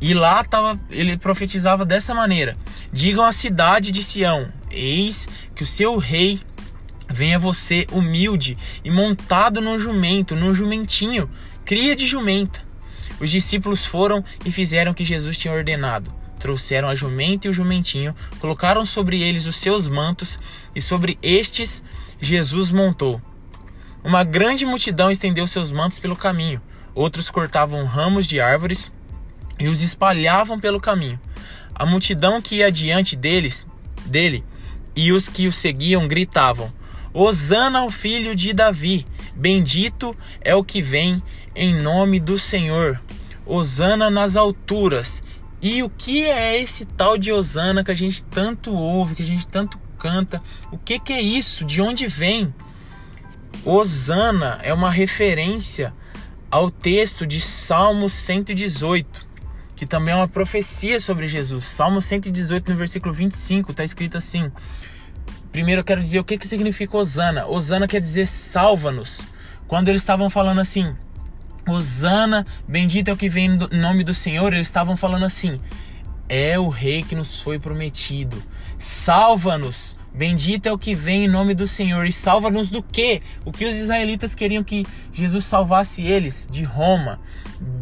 E 0.00 0.12
lá 0.12 0.44
tava, 0.44 0.78
ele 0.90 1.16
profetizava 1.16 1.84
dessa 1.84 2.14
maneira: 2.14 2.56
Digam 2.92 3.24
à 3.24 3.32
cidade 3.32 3.90
de 3.90 4.02
Sião: 4.02 4.52
Eis 4.70 5.28
que 5.54 5.62
o 5.62 5.66
seu 5.66 5.96
rei 5.96 6.40
vem 7.08 7.34
a 7.34 7.38
você 7.38 7.86
humilde 7.90 8.58
e 8.84 8.90
montado 8.90 9.60
num 9.60 9.78
jumento, 9.78 10.36
num 10.36 10.54
jumentinho, 10.54 11.30
cria 11.64 11.96
de 11.96 12.06
jumenta. 12.06 12.64
Os 13.20 13.30
discípulos 13.30 13.84
foram 13.84 14.24
e 14.44 14.52
fizeram 14.52 14.92
o 14.92 14.94
que 14.94 15.04
Jesus 15.04 15.38
tinha 15.38 15.54
ordenado. 15.54 16.12
Trouxeram 16.38 16.88
a 16.88 16.94
jumenta 16.94 17.46
e 17.46 17.50
o 17.50 17.54
jumentinho, 17.54 18.14
colocaram 18.38 18.84
sobre 18.84 19.22
eles 19.22 19.46
os 19.46 19.56
seus 19.56 19.88
mantos 19.88 20.38
e 20.74 20.82
sobre 20.82 21.18
estes 21.22 21.82
Jesus 22.20 22.70
montou. 22.70 23.20
Uma 24.04 24.22
grande 24.22 24.66
multidão 24.66 25.10
estendeu 25.10 25.46
seus 25.46 25.72
mantos 25.72 25.98
pelo 25.98 26.14
caminho. 26.14 26.60
Outros 26.94 27.30
cortavam 27.30 27.84
ramos 27.84 28.26
de 28.26 28.40
árvores 28.40 28.92
e 29.58 29.68
os 29.68 29.82
espalhavam 29.82 30.60
pelo 30.60 30.80
caminho. 30.80 31.20
A 31.74 31.84
multidão 31.84 32.40
que 32.40 32.56
ia 32.56 32.70
diante 32.70 33.16
deles, 33.16 33.66
dele, 34.04 34.44
e 34.94 35.12
os 35.12 35.28
que 35.28 35.46
o 35.46 35.52
seguiam 35.52 36.08
gritavam: 36.08 36.72
Hosana 37.12 37.80
ao 37.80 37.90
filho 37.90 38.34
de 38.34 38.52
Davi, 38.52 39.06
bendito 39.34 40.16
é 40.40 40.54
o 40.54 40.64
que 40.64 40.80
vem 40.80 41.22
em 41.54 41.74
nome 41.74 42.18
do 42.18 42.38
Senhor. 42.38 43.00
Hosana 43.44 44.10
nas 44.10 44.36
alturas. 44.36 45.22
E 45.62 45.82
o 45.82 45.88
que 45.88 46.24
é 46.24 46.60
esse 46.60 46.84
tal 46.84 47.16
de 47.16 47.32
Hosana 47.32 47.82
que 47.82 47.90
a 47.90 47.94
gente 47.94 48.22
tanto 48.24 48.72
ouve, 48.72 49.14
que 49.14 49.22
a 49.22 49.26
gente 49.26 49.46
tanto 49.46 49.78
canta? 49.98 50.42
O 50.70 50.76
que, 50.76 50.98
que 50.98 51.12
é 51.12 51.20
isso? 51.20 51.64
De 51.64 51.80
onde 51.80 52.06
vem? 52.06 52.54
Hosana 53.64 54.58
é 54.62 54.72
uma 54.72 54.90
referência 54.90 55.92
ao 56.50 56.70
texto 56.70 57.26
de 57.26 57.40
Salmo 57.40 58.08
118 58.08 59.26
que 59.76 59.86
também 59.86 60.14
é 60.14 60.16
uma 60.16 60.26
profecia 60.26 60.98
sobre 60.98 61.28
Jesus. 61.28 61.64
Salmo 61.64 62.00
118, 62.00 62.72
no 62.72 62.78
versículo 62.78 63.12
25, 63.12 63.70
está 63.70 63.84
escrito 63.84 64.16
assim: 64.16 64.50
Primeiro 65.52 65.80
eu 65.80 65.84
quero 65.84 66.00
dizer 66.00 66.18
o 66.18 66.24
que, 66.24 66.38
que 66.38 66.48
significa 66.48 66.96
Osana. 66.96 67.46
Osana 67.46 67.86
quer 67.86 68.00
dizer 68.00 68.26
salva-nos. 68.26 69.20
Quando 69.68 69.88
eles 69.88 70.00
estavam 70.00 70.30
falando 70.30 70.60
assim, 70.60 70.96
Osana, 71.68 72.46
bendito 72.66 73.08
é 73.08 73.12
o 73.12 73.16
que 73.16 73.28
vem 73.28 73.48
no 73.48 73.68
nome 73.68 74.02
do 74.02 74.14
Senhor, 74.14 74.52
eles 74.52 74.66
estavam 74.66 74.96
falando 74.96 75.26
assim: 75.26 75.60
é 76.26 76.58
o 76.58 76.68
rei 76.68 77.02
que 77.02 77.14
nos 77.14 77.38
foi 77.38 77.58
prometido. 77.58 78.42
Salva-nos. 78.78 79.94
Bendito 80.14 80.64
é 80.64 80.72
o 80.72 80.78
que 80.78 80.94
vem 80.94 81.26
em 81.26 81.28
nome 81.28 81.52
do 81.52 81.68
Senhor. 81.68 82.06
E 82.06 82.12
salva-nos 82.12 82.70
do 82.70 82.82
quê? 82.82 83.20
O 83.44 83.52
que 83.52 83.66
os 83.66 83.74
israelitas 83.74 84.34
queriam 84.34 84.64
que 84.64 84.86
Jesus 85.12 85.44
salvasse 85.44 86.00
eles? 86.00 86.48
De 86.50 86.64
Roma 86.64 87.20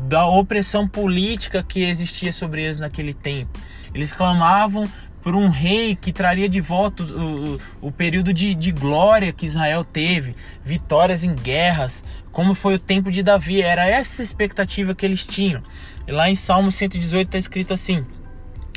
da 0.08 0.26
opressão 0.26 0.86
política 0.86 1.62
que 1.62 1.82
existia 1.82 2.32
sobre 2.32 2.62
eles 2.64 2.78
naquele 2.78 3.14
tempo. 3.14 3.58
Eles 3.94 4.12
clamavam 4.12 4.88
por 5.22 5.34
um 5.34 5.48
rei 5.48 5.96
que 5.96 6.12
traria 6.12 6.48
de 6.48 6.60
volta 6.60 7.02
o, 7.02 7.58
o, 7.80 7.90
período 7.90 8.32
de, 8.32 8.54
de, 8.54 8.70
glória 8.70 9.32
que 9.32 9.46
Israel 9.46 9.82
teve, 9.82 10.36
vitórias 10.62 11.24
em 11.24 11.34
guerras, 11.34 12.04
como 12.30 12.54
foi 12.54 12.74
o 12.74 12.78
tempo 12.78 13.10
de 13.10 13.22
Davi. 13.22 13.62
Era 13.62 13.86
essa 13.86 14.22
expectativa 14.22 14.94
que 14.94 15.06
eles 15.06 15.24
tinham. 15.24 15.62
E 16.06 16.12
lá 16.12 16.28
em 16.28 16.36
Salmo 16.36 16.70
118 16.70 17.28
está 17.28 17.38
escrito 17.38 17.72
assim, 17.72 18.04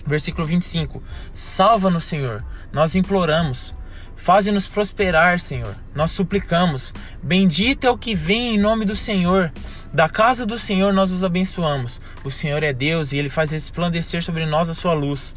versículo 0.05 0.47
25: 0.47 1.03
Salva-nos, 1.35 2.05
Senhor, 2.05 2.45
nós 2.71 2.95
imploramos. 2.95 3.75
Faze-nos 4.15 4.67
prosperar, 4.67 5.39
Senhor. 5.39 5.75
Nós 5.93 6.11
suplicamos. 6.11 6.93
Bendito 7.21 7.85
é 7.85 7.89
o 7.89 7.97
que 7.97 8.15
vem 8.15 8.55
em 8.55 8.59
nome 8.59 8.83
do 8.83 8.95
Senhor. 8.95 9.51
Da 9.93 10.09
casa 10.09 10.45
do 10.45 10.59
Senhor 10.59 10.93
nós 10.93 11.11
os 11.11 11.23
abençoamos. 11.23 12.01
O 12.23 12.31
Senhor 12.31 12.61
é 12.63 12.73
Deus 12.73 13.11
e 13.11 13.17
ele 13.17 13.29
faz 13.29 13.51
resplandecer 13.51 14.21
sobre 14.23 14.45
nós 14.45 14.69
a 14.69 14.73
sua 14.73 14.93
luz. 14.93 15.35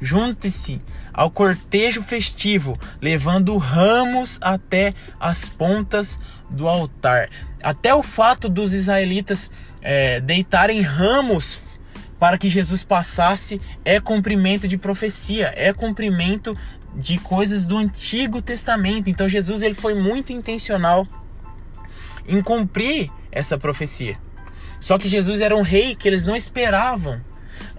Junte-se 0.00 0.80
ao 1.12 1.30
cortejo 1.30 2.00
festivo, 2.00 2.78
levando 3.00 3.56
ramos 3.58 4.38
até 4.40 4.94
as 5.18 5.48
pontas 5.48 6.18
do 6.48 6.66
altar. 6.66 7.28
Até 7.62 7.94
o 7.94 8.02
fato 8.02 8.48
dos 8.48 8.72
israelitas 8.72 9.50
é, 9.82 10.20
deitarem 10.20 10.80
ramos 10.80 11.78
para 12.18 12.38
que 12.38 12.48
Jesus 12.48 12.84
passasse 12.84 13.60
é 13.84 14.00
cumprimento 14.00 14.66
de 14.66 14.78
profecia, 14.78 15.52
é 15.54 15.72
cumprimento 15.72 16.56
de 16.94 17.18
coisas 17.18 17.64
do 17.64 17.76
Antigo 17.76 18.40
Testamento. 18.40 19.10
Então 19.10 19.28
Jesus 19.28 19.62
ele 19.62 19.74
foi 19.74 19.94
muito 19.94 20.32
intencional 20.32 21.06
em 22.26 22.42
cumprir 22.42 23.10
essa 23.30 23.58
profecia. 23.58 24.16
Só 24.80 24.98
que 24.98 25.08
Jesus 25.08 25.40
era 25.40 25.56
um 25.56 25.62
rei 25.62 25.94
que 25.94 26.08
eles 26.08 26.24
não 26.24 26.34
esperavam. 26.34 27.20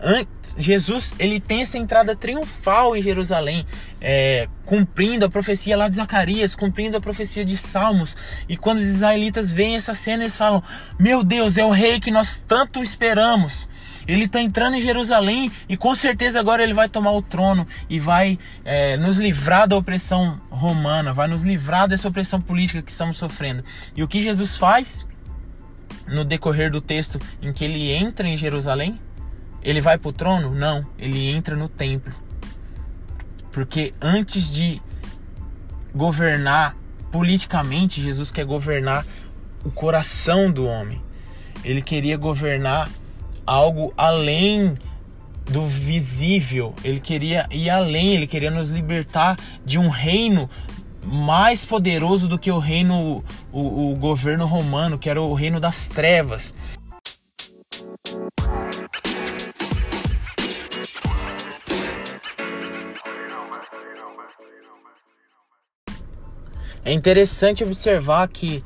Antes, 0.04 0.56
Jesus 0.58 1.14
ele 1.20 1.40
tem 1.40 1.62
essa 1.62 1.78
entrada 1.78 2.16
triunfal 2.16 2.96
em 2.96 3.02
Jerusalém, 3.02 3.66
é, 4.00 4.48
cumprindo 4.66 5.26
a 5.26 5.30
profecia 5.30 5.78
lá 5.78 5.88
de 5.88 5.96
Zacarias, 5.96 6.56
cumprindo 6.56 6.98
a 6.98 7.02
profecia 7.02 7.46
de 7.46 7.56
Salmos. 7.56 8.18
E 8.50 8.58
quando 8.58 8.78
os 8.78 8.86
israelitas 8.86 9.52
veem 9.52 9.76
essa 9.76 9.94
cena, 9.94 10.24
eles 10.24 10.38
falam: 10.38 10.64
Meu 11.00 11.24
Deus, 11.24 11.58
é 11.58 11.66
o 11.66 11.72
rei 11.72 12.00
que 12.00 12.12
nós 12.12 12.44
tanto 12.48 12.84
esperamos. 12.84 13.70
Ele 14.08 14.26
está 14.26 14.42
entrando 14.42 14.76
em 14.76 14.82
Jerusalém 14.82 15.52
e 15.70 15.78
com 15.78 15.94
certeza 15.94 16.40
agora 16.40 16.64
ele 16.64 16.74
vai 16.74 16.90
tomar 16.90 17.12
o 17.12 17.22
trono 17.22 17.68
e 17.88 18.00
vai 18.00 18.40
é, 18.66 18.98
nos 18.98 19.20
livrar 19.20 19.68
da 19.68 19.78
opressão 19.78 20.42
romana, 20.50 21.14
vai 21.14 21.28
nos 21.28 21.44
livrar 21.44 21.88
dessa 21.88 22.08
opressão 22.08 22.42
política 22.42 22.82
que 22.82 22.92
estamos 22.92 23.18
sofrendo. 23.18 23.64
E 23.96 24.02
o 24.02 24.08
que 24.08 24.20
Jesus 24.20 24.58
faz? 24.58 25.06
No 26.12 26.26
decorrer 26.26 26.70
do 26.70 26.82
texto 26.82 27.20
em 27.42 27.52
que 27.54 27.64
ele 27.64 27.92
entra 27.92 28.28
em 28.28 28.38
Jerusalém? 28.38 29.00
Ele 29.64 29.82
vai 29.82 29.98
para 29.98 30.10
o 30.10 30.14
trono? 30.14 30.54
Não, 30.54 30.86
ele 30.98 31.30
entra 31.30 31.56
no 31.56 31.70
templo. 31.70 32.14
Porque 33.52 33.94
antes 34.02 34.52
de 34.52 34.82
governar 35.94 36.76
politicamente, 37.12 38.02
Jesus 38.02 38.32
quer 38.32 38.46
governar 38.46 39.06
o 39.64 39.70
coração 39.70 40.52
do 40.52 40.66
homem. 40.66 41.02
Ele 41.64 41.82
queria 41.82 42.18
governar 42.18 42.90
algo 43.46 43.94
além 43.98 44.78
do 45.52 45.68
visível, 45.68 46.74
ele 46.84 47.00
queria 47.00 47.48
ir 47.52 47.70
além, 47.70 48.14
ele 48.14 48.28
queria 48.28 48.50
nos 48.50 48.70
libertar 48.70 49.38
de 49.66 49.78
um 49.78 49.90
reino 49.90 50.50
mais 51.04 51.66
poderoso 51.66 52.28
do 52.28 52.38
que 52.38 52.52
o 52.52 52.60
reino, 52.60 53.24
o, 53.52 53.92
o 53.92 53.96
governo 53.96 54.46
romano, 54.46 54.98
que 54.98 55.10
era 55.10 55.22
o 55.22 55.34
reino 55.34 55.60
das 55.60 55.86
trevas. 55.86 56.54
É 66.84 66.92
interessante 66.94 67.64
observar 67.64 68.28
que 68.28 68.64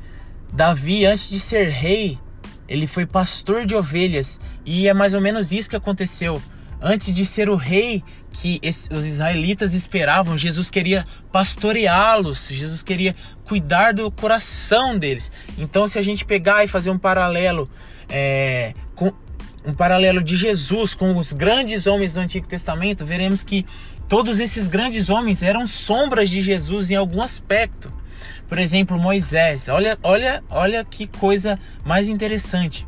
Davi, 0.52 1.04
antes 1.04 1.28
de 1.28 1.38
ser 1.38 1.68
rei, 1.68 2.18
ele 2.66 2.86
foi 2.86 3.04
pastor 3.04 3.66
de 3.66 3.74
ovelhas 3.74 4.40
e 4.64 4.88
é 4.88 4.94
mais 4.94 5.12
ou 5.12 5.20
menos 5.20 5.52
isso 5.52 5.68
que 5.68 5.76
aconteceu. 5.76 6.40
Antes 6.80 7.14
de 7.14 7.26
ser 7.26 7.48
o 7.48 7.56
rei 7.56 8.02
que 8.40 8.60
os 8.90 9.04
israelitas 9.04 9.72
esperavam, 9.72 10.36
Jesus 10.36 10.68
queria 10.68 11.06
pastoreá-los, 11.32 12.48
Jesus 12.48 12.82
queria 12.82 13.14
cuidar 13.44 13.94
do 13.94 14.10
coração 14.10 14.98
deles. 14.98 15.32
Então, 15.56 15.88
se 15.88 15.98
a 15.98 16.02
gente 16.02 16.24
pegar 16.24 16.64
e 16.64 16.68
fazer 16.68 16.90
um 16.90 16.98
paralelo 16.98 17.68
é, 18.08 18.74
com 18.94 19.12
um 19.64 19.74
paralelo 19.74 20.22
de 20.22 20.36
Jesus 20.36 20.94
com 20.94 21.16
os 21.16 21.32
grandes 21.32 21.86
homens 21.86 22.12
do 22.12 22.20
Antigo 22.20 22.46
Testamento, 22.46 23.04
veremos 23.04 23.42
que 23.42 23.66
todos 24.08 24.38
esses 24.38 24.68
grandes 24.68 25.10
homens 25.10 25.42
eram 25.42 25.66
sombras 25.66 26.30
de 26.30 26.40
Jesus 26.40 26.90
em 26.90 26.94
algum 26.94 27.20
aspecto. 27.20 27.92
Por 28.48 28.58
exemplo, 28.58 28.98
Moisés. 28.98 29.68
Olha, 29.68 29.98
olha, 30.02 30.42
olha 30.48 30.84
que 30.84 31.06
coisa 31.06 31.58
mais 31.84 32.06
interessante. 32.06 32.86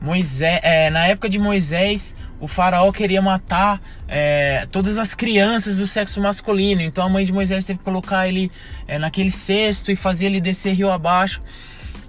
Moisés, 0.00 0.60
é, 0.62 0.90
na 0.90 1.06
época 1.06 1.28
de 1.28 1.38
Moisés, 1.38 2.14
o 2.42 2.48
faraó 2.48 2.90
queria 2.90 3.22
matar 3.22 3.80
é, 4.08 4.66
todas 4.72 4.98
as 4.98 5.14
crianças 5.14 5.76
do 5.76 5.86
sexo 5.86 6.20
masculino. 6.20 6.82
Então 6.82 7.06
a 7.06 7.08
mãe 7.08 7.24
de 7.24 7.32
Moisés 7.32 7.64
teve 7.64 7.78
que 7.78 7.84
colocar 7.84 8.26
ele 8.26 8.50
é, 8.88 8.98
naquele 8.98 9.30
cesto 9.30 9.92
e 9.92 9.96
fazer 9.96 10.24
ele 10.24 10.40
descer 10.40 10.74
rio 10.74 10.90
abaixo. 10.90 11.40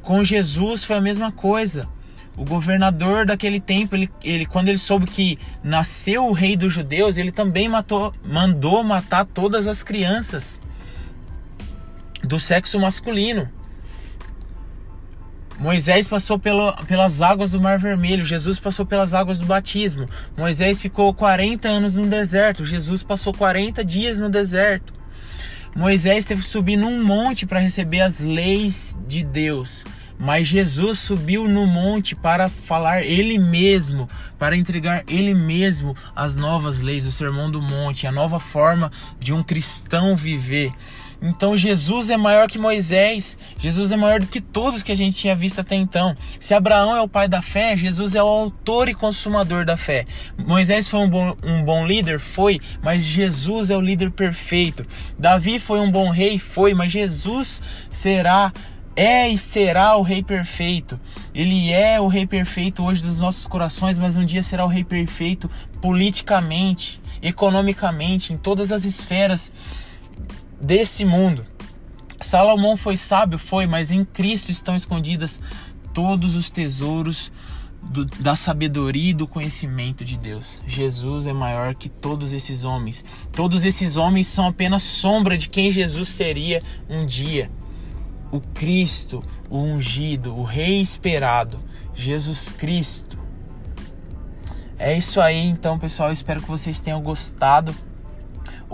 Com 0.02 0.24
Jesus 0.24 0.84
foi 0.84 0.96
a 0.96 1.02
mesma 1.02 1.32
coisa. 1.32 1.88
O 2.36 2.44
governador 2.44 3.28
daquele 3.28 3.60
tempo, 3.60 3.96
ele, 3.96 4.10
ele, 4.24 4.48
quando 4.48 4.70
ele 4.70 4.80
soube 4.80 5.06
que 5.06 5.38
nasceu 5.64 6.26
o 6.26 6.34
rei 6.34 6.58
dos 6.58 6.74
judeus, 6.74 7.16
ele 7.16 7.32
também 7.32 7.70
matou, 7.70 8.12
mandou 8.26 8.84
matar 8.84 9.26
todas 9.26 9.68
as 9.68 9.84
crianças 9.84 10.60
do 12.24 12.40
sexo 12.40 12.80
masculino. 12.80 13.52
Moisés 15.60 16.08
passou 16.08 16.40
pelo, 16.40 16.74
pelas 16.88 17.22
águas 17.22 17.52
do 17.52 17.62
Mar 17.62 17.78
Vermelho, 17.80 18.26
Jesus 18.26 18.60
passou 18.60 18.86
pelas 18.86 19.14
águas 19.14 19.38
do 19.38 19.46
batismo. 19.46 20.08
Moisés 20.36 20.82
ficou 20.82 21.14
40 21.14 21.68
anos 21.68 21.96
no 21.96 22.06
deserto, 22.06 22.66
Jesus 22.66 23.04
passou 23.04 23.34
40 23.34 23.84
dias 23.86 24.20
no 24.20 24.30
deserto. 24.30 24.94
Moisés 25.76 26.26
teve 26.26 26.42
que 26.42 26.48
subir 26.48 26.78
num 26.78 27.04
monte 27.04 27.46
para 27.46 27.60
receber 27.60 28.02
as 28.02 28.20
leis 28.20 28.96
de 29.08 29.24
Deus. 29.24 29.84
Mas 30.20 30.48
Jesus 30.48 31.00
subiu 31.00 31.48
no 31.48 31.66
monte 31.66 32.16
para 32.16 32.48
falar 32.48 33.04
ele 33.04 33.40
mesmo, 33.40 34.08
para 34.38 34.56
entregar 34.56 35.04
ele 35.08 35.34
mesmo 35.34 35.96
as 36.16 36.36
novas 36.36 36.80
leis, 36.80 37.08
o 37.08 37.12
sermão 37.12 37.50
do 37.50 37.62
monte, 37.62 38.06
a 38.06 38.12
nova 38.12 38.40
forma 38.40 38.92
de 39.20 39.34
um 39.34 39.44
cristão 39.44 40.16
viver. 40.16 40.72
Então 41.24 41.56
Jesus 41.56 42.10
é 42.10 42.18
maior 42.18 42.50
que 42.50 42.60
Moisés, 42.60 43.38
Jesus 43.58 43.94
é 43.94 43.96
maior 43.96 44.20
do 44.20 44.28
que 44.28 44.42
todos 44.42 44.84
que 44.84 44.92
a 44.92 44.96
gente 44.96 45.16
tinha 45.16 45.34
visto 45.34 45.62
até 45.62 45.74
então. 45.74 46.16
Se 46.38 46.54
Abraão 46.54 46.94
é 46.94 47.02
o 47.02 47.08
pai 47.08 47.30
da 47.30 47.42
fé, 47.42 47.78
Jesus 47.78 48.14
é 48.14 48.22
o 48.22 48.28
autor 48.28 48.90
e 48.90 48.94
consumador 48.94 49.64
da 49.64 49.78
fé. 49.78 50.06
Moisés 50.38 50.90
foi 50.90 51.00
um 51.00 51.10
bom, 51.10 51.34
um 51.42 51.64
bom 51.64 51.88
líder? 51.88 52.20
Foi, 52.20 52.60
mas 52.82 53.02
Jesus 53.04 53.70
é 53.70 53.78
o 53.78 53.82
líder 53.82 54.12
perfeito. 54.12 54.86
Davi 55.18 55.60
foi 55.60 55.80
um 55.80 55.90
bom 55.90 56.10
rei? 56.10 56.38
Foi, 56.38 56.74
mas 56.74 56.92
Jesus 56.92 57.62
será 57.90 58.52
é 58.96 59.28
e 59.28 59.38
será 59.38 59.96
o 59.96 60.04
Rei 60.04 60.22
perfeito. 60.22 61.00
Ele 61.34 61.72
é 61.72 62.00
o 62.00 62.08
Rei 62.08 62.28
perfeito 62.28 62.84
hoje 62.84 63.02
dos 63.02 63.18
nossos 63.18 63.48
corações, 63.48 63.98
mas 63.98 64.16
um 64.16 64.26
dia 64.26 64.44
será 64.44 64.66
o 64.66 64.68
Rei 64.68 64.84
perfeito 64.84 65.50
politicamente, 65.82 67.02
economicamente, 67.22 68.34
em 68.34 68.38
todas 68.38 68.72
as 68.72 68.86
esferas 68.86 69.52
desse 70.64 71.04
mundo. 71.04 71.46
Salomão 72.22 72.78
foi 72.78 72.96
sábio, 72.96 73.38
foi, 73.38 73.68
mas 73.68 73.92
em 73.92 74.06
Cristo 74.06 74.50
estão 74.50 74.76
escondidas 74.76 75.42
todos 75.94 76.36
os 76.36 76.50
tesouros 76.50 77.32
do, 77.82 78.06
da 78.06 78.36
sabedoria 78.36 79.12
e 79.12 79.14
do 79.14 79.28
conhecimento 79.28 80.06
de 80.06 80.18
Deus. 80.18 80.62
Jesus 80.66 81.28
é 81.28 81.34
maior 81.34 81.76
que 81.76 81.90
todos 81.90 82.32
esses 82.32 82.64
homens. 82.64 83.04
Todos 83.34 83.66
esses 83.66 83.98
homens 83.98 84.28
são 84.28 84.48
apenas 84.48 84.84
sombra 84.84 85.38
de 85.38 85.50
quem 85.50 85.70
Jesus 85.70 86.08
seria 86.08 86.64
um 86.90 87.06
dia. 87.06 87.52
O 88.32 88.40
Cristo, 88.40 89.22
o 89.50 89.60
ungido, 89.60 90.34
o 90.34 90.44
Rei 90.44 90.82
esperado, 90.82 91.60
Jesus 91.94 92.52
Cristo. 92.52 93.20
É 94.80 94.98
isso 94.98 95.20
aí, 95.20 95.46
então, 95.46 95.78
pessoal. 95.78 96.12
Espero 96.12 96.42
que 96.42 96.48
vocês 96.48 96.80
tenham 96.80 97.02
gostado. 97.02 97.76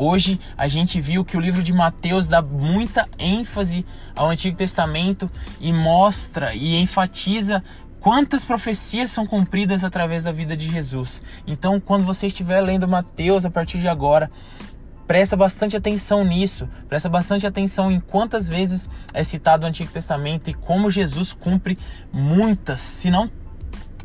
Hoje 0.02 0.40
a 0.58 0.66
gente 0.70 1.02
viu 1.02 1.26
que 1.26 1.36
o 1.36 1.42
livro 1.42 1.62
de 1.62 1.74
Mateus 1.74 2.26
dá 2.26 2.42
muita 2.42 3.06
ênfase 3.20 3.86
ao 4.16 4.30
Antigo 4.30 4.56
Testamento 4.56 5.30
e 5.60 5.74
mostra 5.74 6.56
e 6.56 6.82
enfatiza 6.82 7.62
quantas 8.00 8.46
profecias 8.46 9.12
são 9.12 9.28
cumpridas 9.28 9.84
através 9.84 10.24
da 10.24 10.32
vida 10.32 10.56
de 10.56 10.72
Jesus. 10.72 11.22
Então, 11.46 11.82
quando 11.82 12.06
você 12.06 12.28
estiver 12.28 12.62
lendo 12.62 12.88
Mateus 12.88 13.44
a 13.44 13.50
partir 13.50 13.80
de 13.80 13.90
agora, 13.90 14.32
presta 15.06 15.36
bastante 15.36 15.76
atenção 15.76 16.24
nisso, 16.24 16.70
presta 16.88 17.10
bastante 17.10 17.46
atenção 17.46 17.92
em 17.92 18.00
quantas 18.00 18.48
vezes 18.48 18.88
é 19.14 19.22
citado 19.22 19.66
o 19.66 19.68
Antigo 19.68 19.92
Testamento 19.92 20.50
e 20.50 20.54
como 20.54 20.90
Jesus 20.90 21.34
cumpre 21.34 21.78
muitas, 22.10 22.80
se 22.80 23.12
não 23.12 23.30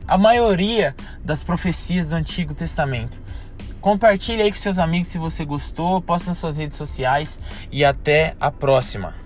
a 0.09 0.19
maioria 0.19 0.93
das 1.25 1.45
profecias 1.45 2.09
do 2.09 2.17
Antigo 2.17 2.53
Testamento. 2.53 3.24
Compartilhe 3.85 4.41
aí 4.41 4.51
com 4.51 4.57
seus 4.57 4.79
amigos 4.79 5.09
se 5.09 5.19
você 5.19 5.45
gostou, 5.45 6.01
posta 6.01 6.31
nas 6.31 6.39
suas 6.39 6.57
redes 6.57 6.79
sociais 6.79 7.39
e 7.71 7.85
até 7.85 8.35
a 8.41 8.51
próxima. 8.51 9.24